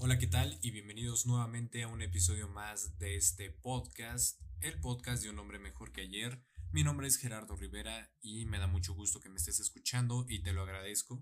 Hola, 0.00 0.16
¿qué 0.16 0.28
tal? 0.28 0.60
Y 0.62 0.70
bienvenidos 0.70 1.26
nuevamente 1.26 1.82
a 1.82 1.88
un 1.88 2.02
episodio 2.02 2.46
más 2.46 3.00
de 3.00 3.16
este 3.16 3.50
podcast, 3.50 4.40
el 4.60 4.78
podcast 4.78 5.24
de 5.24 5.30
un 5.30 5.40
hombre 5.40 5.58
mejor 5.58 5.90
que 5.90 6.02
ayer. 6.02 6.40
Mi 6.70 6.84
nombre 6.84 7.08
es 7.08 7.16
Gerardo 7.16 7.56
Rivera 7.56 8.08
y 8.22 8.44
me 8.44 8.60
da 8.60 8.68
mucho 8.68 8.94
gusto 8.94 9.18
que 9.18 9.28
me 9.28 9.38
estés 9.38 9.58
escuchando 9.58 10.24
y 10.28 10.38
te 10.44 10.52
lo 10.52 10.62
agradezco. 10.62 11.20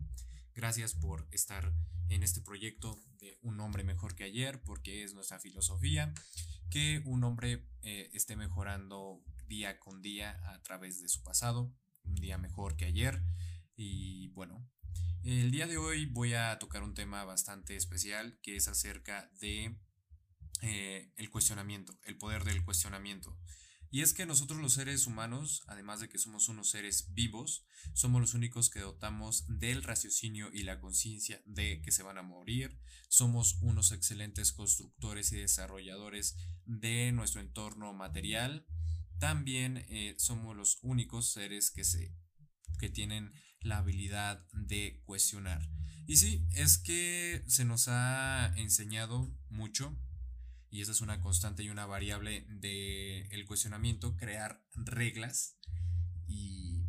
Gracias 0.55 0.93
por 0.93 1.27
estar 1.31 1.73
en 2.11 2.23
este 2.23 2.43
proyecto 2.43 3.01
de 3.19 3.39
un 3.41 3.59
hombre 3.61 3.83
mejor 3.83 4.15
que 4.15 4.25
ayer, 4.25 4.63
porque 4.63 5.05
es 5.05 5.15
nuestra 5.15 5.39
filosofía, 5.39 6.13
que 6.69 7.01
un 7.07 7.25
hombre 7.25 7.67
eh, 7.81 8.11
esté 8.13 8.37
mejorando 8.37 9.25
día 9.47 9.79
con 9.79 10.03
día 10.03 10.39
a 10.53 10.61
través 10.61 11.01
de 11.01 11.09
su 11.09 11.23
pasado, 11.23 11.73
un 12.05 12.17
día 12.17 12.37
mejor 12.37 12.77
que 12.77 12.85
ayer. 12.85 13.23
Y 13.75 14.29
bueno, 14.29 14.69
el 15.25 15.51
día 15.51 15.67
de 15.67 15.77
hoy 15.77 16.07
voy 16.07 16.35
a 16.35 16.59
tocar 16.59 16.83
un 16.83 16.95
tema 16.95 17.25
bastante 17.25 17.77
especial 17.77 18.39
que 18.43 18.57
es 18.57 18.69
acerca 18.69 19.31
de 19.41 19.77
eh, 20.63 21.13
el 21.17 21.31
cuestionamiento, 21.31 21.99
el 22.05 22.17
poder 22.17 22.45
del 22.45 22.65
cuestionamiento. 22.65 23.37
Y 23.91 24.03
es 24.03 24.13
que 24.13 24.27
nosotros 24.27 24.61
los 24.61 24.75
seres 24.75 25.07
humanos, 25.07 25.63
además 25.67 26.01
de 26.01 26.09
que 26.09 26.19
somos 26.19 26.49
unos 26.49 26.71
seres 26.71 27.15
vivos, 27.15 27.65
somos 27.93 28.21
los 28.21 28.35
únicos 28.35 28.69
que 28.69 28.81
dotamos 28.81 29.45
del 29.49 29.83
raciocinio 29.83 30.51
y 30.53 30.65
la 30.65 30.81
conciencia 30.81 31.41
de 31.45 31.81
que 31.83 31.93
se 31.93 32.03
van 32.03 32.19
a 32.19 32.23
morir, 32.23 32.79
somos 33.09 33.59
unos 33.63 33.93
excelentes 33.93 34.53
constructores 34.53 35.33
y 35.33 35.37
desarrolladores 35.37 36.37
de 36.67 37.13
nuestro 37.13 37.41
entorno 37.41 37.93
material, 37.93 38.67
también 39.19 39.85
eh, 39.89 40.15
somos 40.19 40.57
los 40.57 40.79
únicos 40.83 41.33
seres 41.33 41.71
que 41.71 41.85
se 41.85 42.15
que 42.77 42.89
tienen 42.89 43.33
la 43.61 43.79
habilidad 43.79 44.47
de 44.53 45.03
cuestionar. 45.05 45.69
Y 46.07 46.17
sí, 46.17 46.47
es 46.53 46.79
que 46.79 47.43
se 47.47 47.65
nos 47.65 47.89
ha 47.89 48.53
enseñado 48.57 49.35
mucho, 49.49 49.99
y 50.71 50.81
esa 50.81 50.93
es 50.93 51.01
una 51.01 51.21
constante 51.21 51.63
y 51.63 51.71
una 51.71 51.87
variable 51.87 52.47
del 52.49 53.27
el 53.31 53.45
cuestionamiento, 53.47 54.17
crear 54.17 54.63
reglas 54.75 55.57
y 56.27 56.87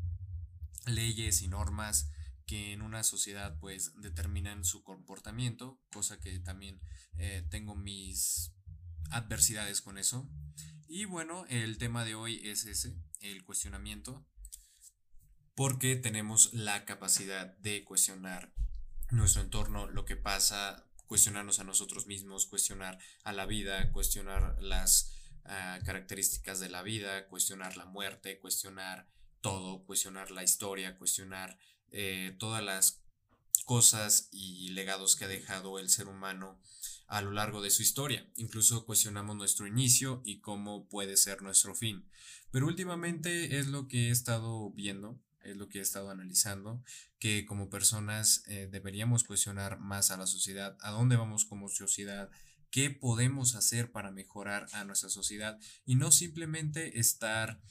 leyes 0.86 1.42
y 1.42 1.48
normas 1.48 2.12
que 2.46 2.72
en 2.74 2.82
una 2.82 3.04
sociedad 3.04 3.60
pues 3.60 3.94
determinan 4.02 4.64
su 4.64 4.84
comportamiento, 4.84 5.82
cosa 5.92 6.20
que 6.20 6.40
también 6.40 6.80
eh, 7.18 7.46
tengo 7.50 7.76
mis 7.76 8.54
adversidades 9.12 9.82
con 9.82 9.98
eso. 9.98 10.30
Y 10.88 11.06
bueno, 11.06 11.46
el 11.50 11.78
tema 11.78 12.06
de 12.06 12.16
hoy 12.16 12.40
es 12.48 12.66
ese, 12.66 12.96
el 13.20 13.44
cuestionamiento 13.44 14.26
porque 15.58 15.96
tenemos 15.96 16.54
la 16.54 16.86
capacidad 16.86 17.58
de 17.58 17.84
cuestionar 17.84 18.54
nuestro 19.10 19.42
entorno, 19.42 19.88
lo 19.88 20.06
que 20.06 20.16
pasa, 20.16 20.86
cuestionarnos 21.08 21.58
a 21.58 21.64
nosotros 21.64 22.06
mismos, 22.06 22.46
cuestionar 22.46 23.00
a 23.24 23.34
la 23.34 23.48
vida, 23.48 23.92
cuestionar 23.92 24.56
las 24.62 25.16
ah, 25.46 25.80
características 25.84 26.60
de 26.60 26.70
la 26.70 26.84
vida, 26.84 27.28
cuestionar 27.28 27.76
la 27.76 27.86
muerte, 27.86 28.38
cuestionar 28.38 29.10
todo, 29.42 29.84
cuestionar 29.84 30.30
la 30.30 30.44
historia, 30.44 30.96
cuestionar 30.96 31.58
eh, 31.90 32.36
todas 32.38 32.64
las 32.64 33.02
cosas 33.66 34.30
y 34.32 34.70
legados 34.70 35.16
que 35.16 35.26
ha 35.26 35.28
dejado 35.28 35.80
el 35.80 35.90
ser 35.90 36.08
humano 36.08 36.62
a 37.08 37.24
lo 37.24 37.32
largo 37.32 37.64
de 37.64 37.72
su 37.72 37.82
historia. 37.82 38.30
Incluso 38.36 38.86
cuestionamos 38.86 39.36
nuestro 39.36 39.66
inicio 39.66 40.22
y 40.24 40.40
cómo 40.40 40.88
puede 40.88 41.18
ser 41.18 41.42
nuestro 41.42 41.74
fin. 41.74 42.08
Pero 42.52 42.68
últimamente 42.68 43.58
es 43.58 43.66
lo 43.66 43.88
que 43.88 44.10
he 44.10 44.12
estado 44.12 44.70
viendo 44.70 45.20
es 45.48 45.58
lo 45.58 45.70
que 45.70 45.80
he 45.80 45.82
estado 45.82 46.10
analizando, 46.10 46.84
que 47.20 47.46
como 47.46 47.70
personas 47.70 48.44
eh, 48.48 48.68
deberíamos 48.72 49.24
cuestionar 49.24 49.80
más 49.80 50.12
a 50.12 50.18
la 50.18 50.28
sociedad, 50.28 50.78
a 50.82 50.92
dónde 50.92 51.16
vamos 51.16 51.46
como 51.46 51.70
sociedad, 51.70 52.30
qué 52.70 52.90
podemos 52.90 53.56
hacer 53.56 53.92
para 53.92 54.12
mejorar 54.12 54.68
a 54.74 54.84
nuestra 54.84 55.10
sociedad 55.10 55.60
y 55.86 55.96
no 55.96 56.12
simplemente 56.12 57.00
estar 57.00 57.62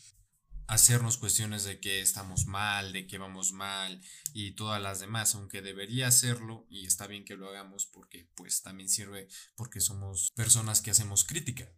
hacernos 0.68 1.16
cuestiones 1.16 1.64
de 1.64 1.78
que 1.78 2.00
estamos 2.00 2.46
mal, 2.46 2.92
de 2.92 3.06
que 3.06 3.18
vamos 3.18 3.52
mal 3.52 4.00
y 4.34 4.52
todas 4.52 4.82
las 4.82 4.98
demás, 4.98 5.34
aunque 5.34 5.62
debería 5.62 6.08
hacerlo 6.08 6.66
y 6.68 6.86
está 6.86 7.06
bien 7.06 7.24
que 7.24 7.36
lo 7.36 7.48
hagamos 7.48 7.86
porque 7.86 8.28
pues 8.34 8.62
también 8.62 8.88
sirve 8.88 9.28
porque 9.54 9.80
somos 9.80 10.32
personas 10.32 10.80
que 10.80 10.90
hacemos 10.90 11.24
crítica 11.24 11.72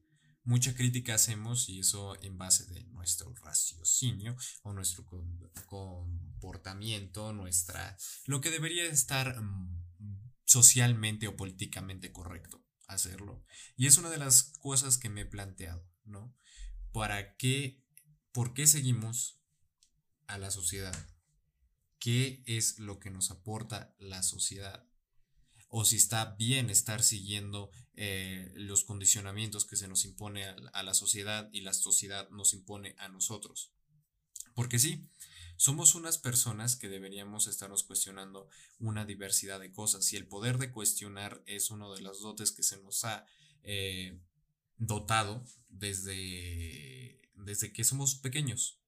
mucha 0.44 0.74
crítica 0.74 1.14
hacemos 1.14 1.68
y 1.68 1.80
eso 1.80 2.20
en 2.22 2.38
base 2.38 2.66
de 2.66 2.84
nuestro 2.84 3.34
raciocinio 3.42 4.36
o 4.62 4.72
nuestro 4.72 5.04
comportamiento, 5.66 7.32
nuestra 7.32 7.96
lo 8.26 8.40
que 8.40 8.50
debería 8.50 8.84
estar 8.86 9.40
mm, 9.40 10.32
socialmente 10.44 11.28
o 11.28 11.36
políticamente 11.36 12.12
correcto 12.12 12.64
hacerlo. 12.86 13.44
Y 13.76 13.86
es 13.86 13.98
una 13.98 14.10
de 14.10 14.18
las 14.18 14.44
cosas 14.60 14.98
que 14.98 15.10
me 15.10 15.20
he 15.20 15.26
planteado, 15.26 15.86
¿no? 16.04 16.34
¿Para 16.92 17.36
qué 17.36 17.84
por 18.32 18.54
qué 18.54 18.66
seguimos 18.66 19.40
a 20.26 20.38
la 20.38 20.50
sociedad? 20.50 20.96
¿Qué 21.98 22.42
es 22.46 22.78
lo 22.78 22.98
que 22.98 23.10
nos 23.10 23.30
aporta 23.30 23.94
la 23.98 24.22
sociedad? 24.22 24.88
O 25.68 25.84
si 25.84 25.96
está 25.96 26.36
bien 26.38 26.70
estar 26.70 27.02
siguiendo 27.02 27.70
eh, 27.94 28.52
los 28.54 28.84
condicionamientos 28.84 29.64
que 29.64 29.76
se 29.76 29.88
nos 29.88 30.04
impone 30.04 30.44
a, 30.44 30.82
la 30.82 30.94
sociedad 30.94 31.48
y 31.52 31.60
la 31.60 31.74
sociedad 31.74 32.28
nos 32.30 32.54
impone 32.54 32.94
a 32.98 33.08
nosotros. 33.08 33.72
Porque 34.54 34.78
sí, 34.78 35.08
somos 35.56 35.94
unas 35.94 36.18
personas 36.18 36.76
que 36.76 36.88
deberíamos 36.88 37.46
estarnos 37.46 37.82
cuestionando 37.82 38.48
una 38.78 39.04
diversidad 39.04 39.60
de 39.60 39.72
cosas 39.72 40.12
y 40.12 40.16
el 40.16 40.26
poder 40.26 40.58
de 40.58 40.72
cuestionar 40.72 41.42
es 41.46 41.70
uno 41.70 41.94
de 41.94 42.02
los 42.02 42.20
dotes 42.20 42.52
que 42.52 42.62
se 42.62 42.80
nos 42.80 43.04
ha 43.04 43.26
eh, 43.62 44.18
dotado 44.78 45.44
desde, 45.68 47.30
desde 47.34 47.72
que 47.72 47.84
somos 47.84 48.14
pequeños. 48.14 48.78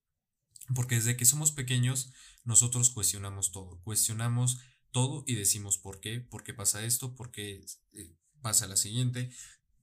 Porque 0.74 0.94
desde 0.94 1.16
que 1.16 1.24
somos 1.24 1.52
pequeños 1.52 2.12
nosotros 2.44 2.90
cuestionamos 2.90 3.52
todo, 3.52 3.80
cuestionamos 3.82 4.60
todo 4.90 5.24
y 5.26 5.34
decimos 5.34 5.78
por 5.78 6.00
qué, 6.00 6.20
por 6.20 6.42
qué 6.42 6.54
pasa 6.54 6.84
esto, 6.84 7.14
por 7.14 7.30
qué 7.30 7.64
eh, 7.92 8.14
pasa 8.42 8.66
la 8.66 8.76
siguiente, 8.76 9.30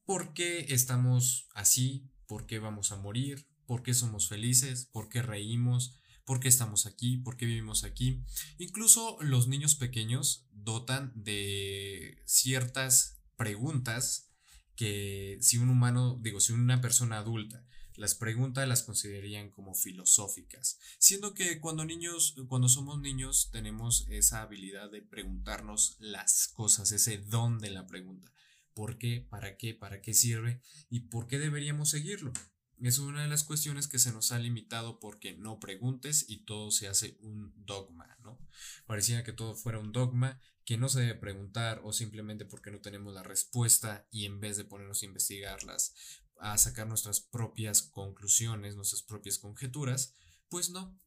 por 0.05 0.33
qué 0.33 0.65
estamos 0.69 1.47
así, 1.53 2.09
por 2.27 2.45
qué 2.45 2.59
vamos 2.59 2.91
a 2.91 2.97
morir, 2.97 3.47
por 3.65 3.83
qué 3.83 3.93
somos 3.93 4.27
felices, 4.27 4.85
por 4.91 5.09
qué 5.09 5.21
reímos, 5.21 5.99
por 6.25 6.39
qué 6.39 6.47
estamos 6.47 6.85
aquí, 6.85 7.17
por 7.17 7.37
qué 7.37 7.45
vivimos 7.45 7.83
aquí. 7.83 8.23
Incluso 8.57 9.17
los 9.21 9.47
niños 9.47 9.75
pequeños 9.75 10.47
dotan 10.51 11.11
de 11.15 12.21
ciertas 12.25 13.21
preguntas 13.35 14.31
que 14.75 15.37
si 15.41 15.57
un 15.57 15.69
humano, 15.69 16.19
digo, 16.21 16.39
si 16.39 16.53
una 16.53 16.81
persona 16.81 17.17
adulta 17.17 17.65
las 17.97 18.13
preguntas 18.13 18.67
las 18.67 18.83
considerarían 18.83 19.49
como 19.49 19.73
filosóficas, 19.73 20.79
siendo 20.99 21.33
que 21.33 21.59
cuando 21.59 21.83
niños, 21.83 22.35
cuando 22.47 22.69
somos 22.69 22.99
niños 22.99 23.49
tenemos 23.51 24.05
esa 24.09 24.43
habilidad 24.43 24.91
de 24.91 25.01
preguntarnos 25.01 25.97
las 25.99 26.47
cosas, 26.47 26.91
ese 26.91 27.17
don 27.17 27.57
de 27.57 27.71
la 27.71 27.87
pregunta. 27.87 28.31
¿Por 28.73 28.99
qué? 28.99 29.25
¿Para 29.27 29.57
qué? 29.57 29.73
¿Para 29.73 30.01
qué 30.01 30.13
sirve? 30.13 30.61
¿Y 30.89 31.01
por 31.01 31.27
qué 31.27 31.39
deberíamos 31.39 31.89
seguirlo? 31.89 32.31
Es 32.79 32.99
una 32.99 33.23
de 33.23 33.27
las 33.27 33.43
cuestiones 33.43 33.87
que 33.87 33.97
se 33.97 34.11
nos 34.11 34.31
ha 34.31 34.37
limitado 34.37 34.99
porque 34.99 35.33
no 35.33 35.59
preguntes 35.59 36.25
y 36.29 36.45
todo 36.45 36.69
se 36.69 36.87
hace 36.87 37.17
un 37.21 37.51
dogma, 37.65 38.15
¿no? 38.21 38.37
Parecía 38.85 39.23
que 39.23 39.33
todo 39.33 39.55
fuera 39.55 39.79
un 39.79 39.91
dogma 39.91 40.39
que 40.63 40.77
no 40.77 40.87
se 40.87 40.99
debe 40.99 41.15
preguntar 41.15 41.81
o 41.83 41.93
simplemente 41.93 42.45
porque 42.45 42.69
no 42.69 42.79
tenemos 42.79 43.15
la 43.15 43.23
respuesta 43.23 44.07
y 44.11 44.25
en 44.25 44.39
vez 44.39 44.57
de 44.57 44.65
ponernos 44.65 45.01
a 45.01 45.05
investigarlas 45.05 45.95
a 46.39 46.57
sacar 46.57 46.87
nuestras 46.87 47.19
propias 47.19 47.81
conclusiones, 47.81 48.75
nuestras 48.75 49.01
propias 49.01 49.39
conjeturas, 49.39 50.13
pues 50.49 50.69
no, 50.69 50.99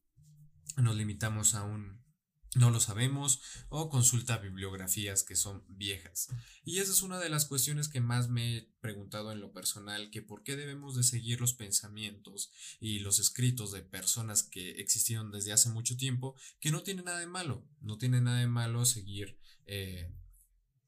nos 0.77 0.95
limitamos 0.95 1.55
a 1.55 1.63
un 1.63 2.01
no 2.53 2.69
lo 2.69 2.81
sabemos 2.81 3.41
o 3.69 3.89
consulta 3.89 4.37
bibliografías 4.37 5.23
que 5.23 5.37
son 5.37 5.63
viejas. 5.69 6.27
Y 6.65 6.79
esa 6.79 6.91
es 6.91 7.01
una 7.01 7.17
de 7.17 7.29
las 7.29 7.45
cuestiones 7.45 7.87
que 7.87 8.01
más 8.01 8.29
me 8.29 8.57
he 8.57 8.61
preguntado 8.81 9.31
en 9.31 9.39
lo 9.39 9.53
personal, 9.53 10.11
que 10.11 10.21
por 10.21 10.43
qué 10.43 10.57
debemos 10.57 10.95
de 10.95 11.03
seguir 11.03 11.39
los 11.39 11.53
pensamientos 11.53 12.51
y 12.81 12.99
los 12.99 13.19
escritos 13.19 13.71
de 13.71 13.83
personas 13.83 14.43
que 14.43 14.71
existieron 14.81 15.31
desde 15.31 15.53
hace 15.53 15.69
mucho 15.69 15.95
tiempo, 15.95 16.35
que 16.59 16.71
no 16.71 16.83
tiene 16.83 17.03
nada 17.03 17.19
de 17.19 17.27
malo, 17.27 17.65
no 17.79 17.97
tiene 17.97 18.19
nada 18.19 18.39
de 18.39 18.47
malo 18.47 18.83
seguir 18.83 19.39
eh, 19.65 20.13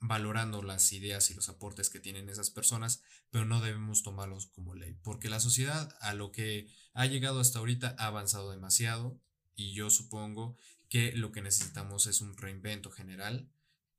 valorando 0.06 0.62
las 0.62 0.92
ideas 0.92 1.32
y 1.32 1.34
los 1.34 1.48
aportes 1.48 1.90
que 1.90 2.02
tienen 2.02 2.28
esas 2.28 2.50
personas, 2.50 3.02
pero 3.32 3.46
no 3.46 3.62
debemos 3.62 4.04
tomarlos 4.04 4.48
como 4.48 4.76
ley, 4.76 4.98
porque 5.02 5.30
la 5.30 5.40
sociedad 5.40 5.96
a 6.02 6.14
lo 6.14 6.34
que 6.34 6.68
ha 6.94 7.06
llegado 7.06 7.40
hasta 7.40 7.60
ahorita 7.60 7.96
ha 7.98 8.08
avanzado 8.08 8.52
demasiado 8.52 9.18
y 9.56 9.74
yo 9.74 9.90
supongo 9.90 10.58
que 10.90 11.14
lo 11.14 11.32
que 11.32 11.42
necesitamos 11.42 12.06
es 12.08 12.20
un 12.20 12.36
reinvento 12.36 12.92
general 12.92 13.50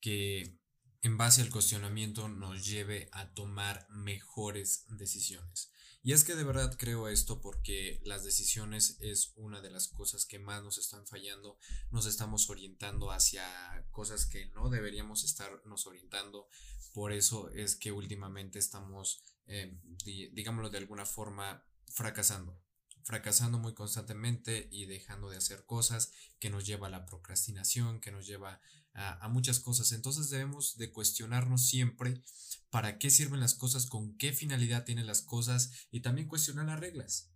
que 0.00 0.58
en 1.00 1.16
base 1.16 1.40
al 1.40 1.48
cuestionamiento 1.48 2.28
nos 2.28 2.66
lleve 2.66 3.08
a 3.12 3.32
tomar 3.32 3.86
mejores 3.88 4.84
decisiones. 4.88 5.70
Y 6.06 6.12
es 6.12 6.22
que 6.22 6.34
de 6.34 6.44
verdad 6.44 6.76
creo 6.78 7.08
esto 7.08 7.40
porque 7.40 8.02
las 8.04 8.24
decisiones 8.24 8.98
es 9.00 9.32
una 9.36 9.62
de 9.62 9.70
las 9.70 9.88
cosas 9.88 10.26
que 10.26 10.38
más 10.38 10.62
nos 10.62 10.76
están 10.76 11.06
fallando, 11.06 11.56
nos 11.90 12.04
estamos 12.04 12.50
orientando 12.50 13.10
hacia 13.10 13.42
cosas 13.90 14.26
que 14.26 14.46
no 14.50 14.68
deberíamos 14.68 15.24
estarnos 15.24 15.86
orientando, 15.86 16.46
por 16.92 17.10
eso 17.10 17.48
es 17.48 17.74
que 17.74 17.90
últimamente 17.90 18.58
estamos, 18.58 19.24
eh, 19.46 19.80
digámoslo 20.04 20.68
de 20.68 20.78
alguna 20.78 21.06
forma, 21.06 21.64
fracasando 21.86 22.60
fracasando 23.04 23.58
muy 23.58 23.74
constantemente 23.74 24.68
y 24.70 24.86
dejando 24.86 25.28
de 25.28 25.36
hacer 25.36 25.66
cosas 25.66 26.10
que 26.38 26.48
nos 26.48 26.64
lleva 26.64 26.86
a 26.86 26.90
la 26.90 27.04
procrastinación, 27.04 28.00
que 28.00 28.10
nos 28.10 28.26
lleva 28.26 28.62
a, 28.94 29.28
muchas 29.28 29.60
cosas. 29.60 29.92
Entonces 29.92 30.30
debemos 30.30 30.76
de 30.76 30.92
cuestionarnos 30.92 31.66
siempre 31.66 32.22
para 32.70 32.98
qué 32.98 33.10
sirven 33.10 33.40
las 33.40 33.54
cosas, 33.54 33.86
con 33.86 34.16
qué 34.16 34.32
finalidad 34.32 34.84
tienen 34.84 35.06
las 35.06 35.22
cosas 35.22 35.72
y 35.90 36.00
también 36.00 36.28
cuestionar 36.28 36.66
las 36.66 36.80
reglas. 36.80 37.30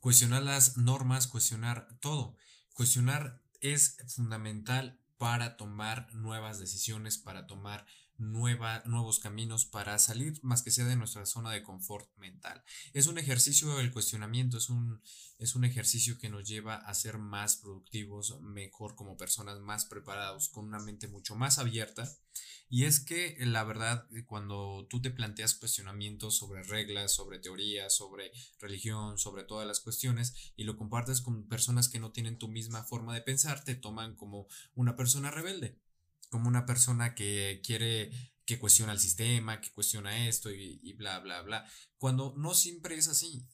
Cuestionar 0.00 0.42
las 0.42 0.76
normas, 0.76 1.26
cuestionar 1.26 1.98
todo. 2.00 2.36
Cuestionar 2.74 3.42
es 3.60 3.96
fundamental 4.08 5.00
para 5.18 5.56
tomar 5.56 6.12
nuevas 6.14 6.58
decisiones, 6.58 7.18
para 7.18 7.46
tomar 7.46 7.86
nueva, 8.20 8.82
nuevos 8.84 9.18
caminos 9.18 9.64
para 9.64 9.98
salir 9.98 10.38
más 10.42 10.62
que 10.62 10.70
sea 10.70 10.84
de 10.84 10.96
nuestra 10.96 11.26
zona 11.26 11.50
de 11.50 11.62
confort 11.62 12.08
mental. 12.18 12.62
Es 12.92 13.06
un 13.06 13.18
ejercicio 13.18 13.74
del 13.76 13.92
cuestionamiento, 13.92 14.58
es 14.58 14.68
un, 14.68 15.00
es 15.38 15.54
un 15.56 15.64
ejercicio 15.64 16.18
que 16.18 16.28
nos 16.28 16.46
lleva 16.46 16.76
a 16.76 16.94
ser 16.94 17.18
más 17.18 17.56
productivos, 17.56 18.40
mejor 18.42 18.94
como 18.94 19.16
personas, 19.16 19.58
más 19.60 19.86
preparados, 19.86 20.48
con 20.48 20.66
una 20.66 20.78
mente 20.78 21.08
mucho 21.08 21.34
más 21.34 21.58
abierta. 21.58 22.08
Y 22.68 22.84
es 22.84 23.00
que 23.00 23.36
la 23.40 23.64
verdad, 23.64 24.06
cuando 24.26 24.86
tú 24.88 25.02
te 25.02 25.10
planteas 25.10 25.54
cuestionamientos 25.54 26.36
sobre 26.36 26.62
reglas, 26.62 27.12
sobre 27.12 27.40
teorías, 27.40 27.96
sobre 27.96 28.30
religión, 28.60 29.18
sobre 29.18 29.42
todas 29.42 29.66
las 29.66 29.80
cuestiones, 29.80 30.52
y 30.56 30.64
lo 30.64 30.76
compartes 30.76 31.20
con 31.20 31.48
personas 31.48 31.88
que 31.88 31.98
no 31.98 32.12
tienen 32.12 32.38
tu 32.38 32.46
misma 32.46 32.84
forma 32.84 33.14
de 33.14 33.22
pensar, 33.22 33.64
te 33.64 33.74
toman 33.74 34.14
como 34.14 34.46
una 34.74 34.94
persona 34.94 35.30
rebelde 35.30 35.80
como 36.30 36.48
una 36.48 36.64
persona 36.64 37.14
que 37.14 37.60
quiere, 37.62 38.10
que 38.46 38.58
cuestiona 38.58 38.92
el 38.92 39.00
sistema, 39.00 39.60
que 39.60 39.70
cuestiona 39.72 40.26
esto 40.28 40.50
y, 40.50 40.92
bla, 40.94 41.18
bla, 41.18 41.42
bla. 41.42 41.70
Cuando 41.98 42.34
no 42.38 42.54
siempre 42.54 42.96
es 42.96 43.08
así, 43.08 43.46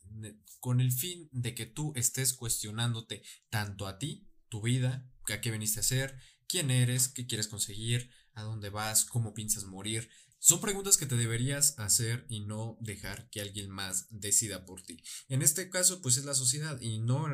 con 0.61 0.81
el 0.81 0.93
fin 0.93 1.28
de 1.32 1.55
que 1.55 1.67
tú 1.67 1.93
estés 1.96 2.34
cuestionándote 2.34 3.25
tanto 3.50 3.88
a 3.88 3.99
ti, 3.99 4.28
tu 4.49 4.62
vida, 4.62 5.11
a 5.28 5.40
qué 5.40 5.50
veniste 5.50 5.81
a 5.81 5.82
hacer, 5.82 6.17
quién 6.46 6.70
eres, 6.70 7.08
qué 7.08 7.26
quieres 7.26 7.49
conseguir, 7.49 8.11
a 8.34 8.43
dónde 8.43 8.70
vas, 8.70 9.05
cómo 9.05 9.34
piensas 9.34 9.64
morir. 9.64 10.08
Son 10.38 10.61
preguntas 10.61 10.96
que 10.96 11.06
te 11.06 11.17
deberías 11.17 11.79
hacer 11.79 12.26
y 12.29 12.40
no 12.40 12.76
dejar 12.81 13.29
que 13.31 13.40
alguien 13.40 13.70
más 13.70 14.06
decida 14.11 14.64
por 14.64 14.82
ti. 14.82 15.02
En 15.29 15.43
este 15.43 15.70
caso, 15.70 16.00
pues 16.02 16.19
es 16.19 16.25
la 16.25 16.34
sociedad 16.34 16.81
y 16.81 16.99
no 17.00 17.26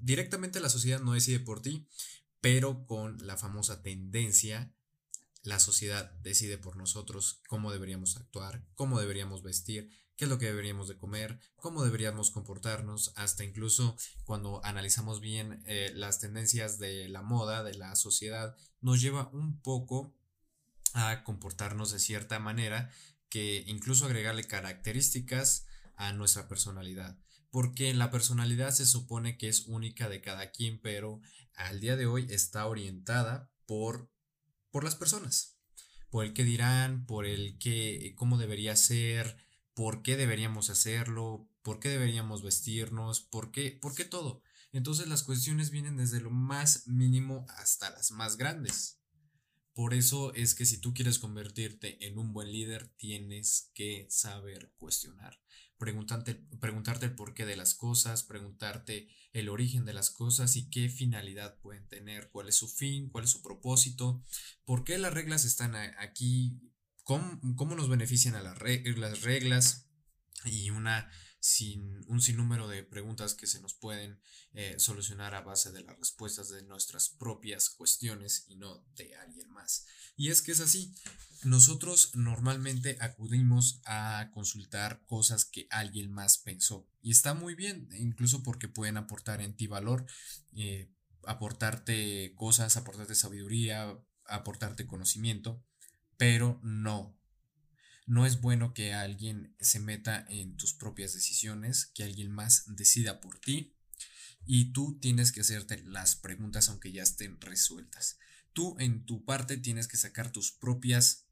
directamente 0.00 0.60
la 0.60 0.68
sociedad 0.68 1.00
no 1.00 1.12
decide 1.12 1.40
por 1.40 1.62
ti, 1.62 1.88
pero 2.44 2.84
con 2.86 3.26
la 3.26 3.38
famosa 3.38 3.80
tendencia, 3.80 4.70
la 5.44 5.58
sociedad 5.58 6.12
decide 6.22 6.58
por 6.58 6.76
nosotros 6.76 7.40
cómo 7.48 7.72
deberíamos 7.72 8.18
actuar, 8.18 8.66
cómo 8.74 9.00
deberíamos 9.00 9.42
vestir, 9.42 9.88
qué 10.14 10.26
es 10.26 10.30
lo 10.30 10.36
que 10.36 10.44
deberíamos 10.44 10.86
de 10.88 10.98
comer, 10.98 11.40
cómo 11.56 11.82
deberíamos 11.82 12.30
comportarnos, 12.30 13.14
hasta 13.16 13.44
incluso 13.44 13.96
cuando 14.24 14.62
analizamos 14.62 15.22
bien 15.22 15.62
eh, 15.64 15.90
las 15.94 16.20
tendencias 16.20 16.78
de 16.78 17.08
la 17.08 17.22
moda, 17.22 17.62
de 17.62 17.76
la 17.76 17.96
sociedad, 17.96 18.54
nos 18.82 19.00
lleva 19.00 19.30
un 19.32 19.62
poco 19.62 20.14
a 20.92 21.24
comportarnos 21.24 21.92
de 21.92 21.98
cierta 21.98 22.40
manera 22.40 22.90
que 23.30 23.64
incluso 23.66 24.04
agregarle 24.04 24.44
características 24.44 25.64
a 25.96 26.12
nuestra 26.12 26.46
personalidad 26.46 27.23
porque 27.54 27.94
la 27.94 28.10
personalidad 28.10 28.72
se 28.72 28.84
supone 28.84 29.38
que 29.38 29.48
es 29.48 29.66
única 29.68 30.08
de 30.08 30.20
cada 30.20 30.50
quien, 30.50 30.80
pero 30.80 31.20
al 31.54 31.78
día 31.78 31.94
de 31.94 32.04
hoy 32.04 32.26
está 32.28 32.66
orientada 32.66 33.48
por, 33.64 34.10
por 34.72 34.82
las 34.82 34.96
personas, 34.96 35.56
por 36.10 36.24
el 36.24 36.32
que 36.32 36.42
dirán, 36.42 37.06
por 37.06 37.26
el 37.26 37.56
que, 37.60 38.12
cómo 38.16 38.38
debería 38.38 38.74
ser, 38.74 39.36
por 39.72 40.02
qué 40.02 40.16
deberíamos 40.16 40.68
hacerlo, 40.68 41.48
por 41.62 41.78
qué 41.78 41.90
deberíamos 41.90 42.42
vestirnos, 42.42 43.20
por 43.20 43.52
qué, 43.52 43.70
por 43.70 43.94
qué 43.94 44.04
todo. 44.04 44.42
Entonces 44.72 45.06
las 45.06 45.22
cuestiones 45.22 45.70
vienen 45.70 45.96
desde 45.96 46.20
lo 46.20 46.30
más 46.30 46.88
mínimo 46.88 47.46
hasta 47.50 47.88
las 47.90 48.10
más 48.10 48.36
grandes. 48.36 48.98
Por 49.74 49.94
eso 49.94 50.34
es 50.34 50.56
que 50.56 50.66
si 50.66 50.78
tú 50.78 50.92
quieres 50.92 51.20
convertirte 51.20 52.04
en 52.04 52.18
un 52.18 52.32
buen 52.32 52.50
líder, 52.50 52.88
tienes 52.96 53.70
que 53.74 54.08
saber 54.10 54.72
cuestionar 54.76 55.38
preguntarte, 55.78 56.34
preguntarte 56.60 57.06
el 57.06 57.14
porqué 57.14 57.46
de 57.46 57.56
las 57.56 57.74
cosas, 57.74 58.22
preguntarte 58.22 59.08
el 59.32 59.48
origen 59.48 59.84
de 59.84 59.94
las 59.94 60.10
cosas 60.10 60.56
y 60.56 60.70
qué 60.70 60.88
finalidad 60.88 61.58
pueden 61.60 61.86
tener, 61.88 62.30
cuál 62.30 62.48
es 62.48 62.56
su 62.56 62.68
fin, 62.68 63.08
cuál 63.10 63.24
es 63.24 63.30
su 63.30 63.42
propósito, 63.42 64.22
por 64.64 64.84
qué 64.84 64.98
las 64.98 65.12
reglas 65.12 65.44
están 65.44 65.74
aquí, 65.74 66.60
cómo, 67.02 67.40
cómo 67.56 67.74
nos 67.74 67.88
benefician 67.88 68.34
a 68.34 68.42
las, 68.42 68.58
las 68.60 69.22
reglas 69.22 69.83
y 70.44 70.70
una 70.70 71.10
sin 71.44 72.02
un 72.08 72.22
sinnúmero 72.22 72.68
de 72.68 72.82
preguntas 72.84 73.34
que 73.34 73.46
se 73.46 73.60
nos 73.60 73.74
pueden 73.74 74.18
eh, 74.54 74.76
solucionar 74.78 75.34
a 75.34 75.42
base 75.42 75.72
de 75.72 75.82
las 75.82 75.98
respuestas 75.98 76.48
de 76.48 76.62
nuestras 76.62 77.10
propias 77.10 77.68
cuestiones 77.68 78.46
y 78.48 78.56
no 78.56 78.82
de 78.96 79.14
alguien 79.16 79.50
más. 79.50 79.84
Y 80.16 80.30
es 80.30 80.40
que 80.40 80.52
es 80.52 80.60
así, 80.60 80.94
nosotros 81.42 82.12
normalmente 82.14 82.96
acudimos 82.98 83.82
a 83.84 84.30
consultar 84.32 85.04
cosas 85.04 85.44
que 85.44 85.66
alguien 85.68 86.10
más 86.10 86.38
pensó 86.38 86.88
y 87.02 87.10
está 87.10 87.34
muy 87.34 87.54
bien, 87.54 87.90
incluso 87.92 88.42
porque 88.42 88.68
pueden 88.68 88.96
aportar 88.96 89.42
en 89.42 89.54
ti 89.54 89.66
valor, 89.66 90.06
eh, 90.56 90.88
aportarte 91.26 92.32
cosas, 92.36 92.78
aportarte 92.78 93.14
sabiduría, 93.14 93.98
aportarte 94.24 94.86
conocimiento, 94.86 95.62
pero 96.16 96.58
no 96.62 97.14
no 98.06 98.26
es 98.26 98.40
bueno 98.40 98.74
que 98.74 98.92
alguien 98.92 99.56
se 99.60 99.80
meta 99.80 100.24
en 100.28 100.56
tus 100.56 100.74
propias 100.74 101.14
decisiones, 101.14 101.86
que 101.94 102.04
alguien 102.04 102.30
más 102.30 102.64
decida 102.66 103.20
por 103.20 103.38
ti 103.38 103.74
y 104.46 104.72
tú 104.72 104.98
tienes 105.00 105.32
que 105.32 105.40
hacerte 105.40 105.82
las 105.84 106.16
preguntas 106.16 106.68
aunque 106.68 106.92
ya 106.92 107.02
estén 107.02 107.40
resueltas. 107.40 108.18
Tú 108.52 108.76
en 108.78 109.04
tu 109.04 109.24
parte 109.24 109.56
tienes 109.56 109.88
que 109.88 109.96
sacar 109.96 110.30
tus 110.30 110.52
propias 110.52 111.26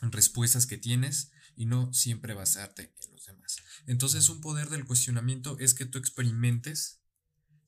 respuestas 0.00 0.66
que 0.66 0.76
tienes 0.76 1.30
y 1.54 1.66
no 1.66 1.92
siempre 1.92 2.34
basarte 2.34 2.94
en 3.00 3.12
los 3.12 3.26
demás. 3.26 3.58
Entonces 3.86 4.28
un 4.28 4.40
poder 4.40 4.70
del 4.70 4.84
cuestionamiento 4.84 5.56
es 5.60 5.74
que 5.74 5.86
tú 5.86 5.98
experimentes 5.98 7.00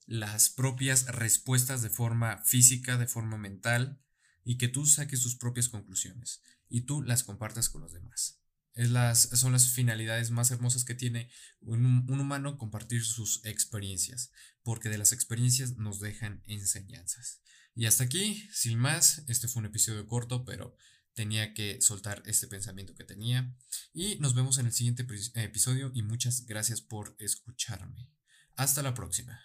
las 0.07 0.49
propias 0.49 1.05
respuestas 1.07 1.81
de 1.81 1.89
forma 1.89 2.43
física, 2.43 2.97
de 2.97 3.07
forma 3.07 3.37
mental, 3.37 4.01
y 4.43 4.59
que 4.59 4.67
tú 4.67 4.85
saques 4.85 5.21
tus 5.21 5.35
propias 5.35 5.69
conclusiones 5.69 6.43
y 6.69 6.81
tú 6.81 7.01
las 7.01 7.23
compartas 7.23 7.69
con 7.69 7.81
los 7.81 7.93
demás. 7.93 8.41
Es 8.73 8.89
las, 8.89 9.29
son 9.39 9.53
las 9.53 9.69
finalidades 9.69 10.31
más 10.31 10.51
hermosas 10.51 10.83
que 10.83 10.95
tiene 10.95 11.29
un, 11.61 12.09
humano 12.09 12.57
compartir 12.57 13.05
sus 13.05 13.43
experiencias, 13.45 14.31
porque 14.63 14.89
de 14.89 14.97
las 14.97 15.13
experiencias 15.13 15.77
nos 15.77 16.01
dejan 16.01 16.43
enseñanzas. 16.45 17.41
Y 17.73 17.85
hasta 17.85 18.03
aquí, 18.03 18.47
sin 18.51 18.77
más, 18.77 19.23
este 19.27 19.47
fue 19.47 19.61
un 19.61 19.67
episodio 19.67 20.05
corto, 20.07 20.43
pero 20.43 20.75
tenía 21.13 21.53
que 21.53 21.81
soltar 21.81 22.21
este 22.25 22.47
pensamiento 22.47 22.95
que 22.95 23.05
tenía. 23.05 23.55
Y 23.93 24.17
nos 24.19 24.35
vemos 24.35 24.57
en 24.57 24.65
el 24.65 24.73
siguiente 24.73 25.07
episodio 25.35 25.91
y 25.93 26.03
muchas 26.03 26.45
gracias 26.45 26.81
por 26.81 27.15
escucharme. 27.19 28.09
Hasta 28.55 28.81
la 28.81 28.93
próxima. 28.93 29.39